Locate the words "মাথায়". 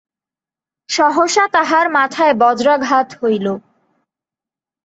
1.89-2.33